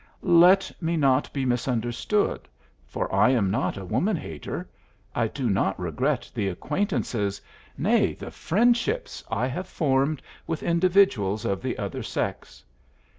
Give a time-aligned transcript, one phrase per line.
[0.23, 2.49] Let me not be misunderstood;
[2.87, 4.67] for I am not a woman hater.
[5.13, 7.39] I do not regret the acquaintances
[7.77, 12.63] nay, the friendships I have formed with individuals of the other sex.